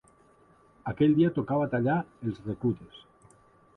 Aquell 0.93 1.13
dia 1.19 1.31
tocava 1.37 1.67
tallar 1.75 1.99
els 2.31 2.41
reclutes. 2.47 3.03